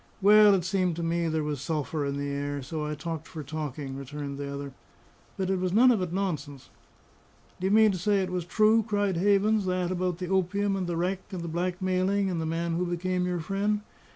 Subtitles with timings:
[0.19, 3.43] "Well, it seemed to me there was sulphur in the air, so I talked for
[3.43, 4.73] talking," returned the other.
[5.37, 6.71] "But it was none of it nonsense."
[7.59, 10.87] "Do you mean to say it was true?" cried Havens, "that about the opium and
[10.87, 13.81] the wreck, and the blackmailing and the man who became your friend?"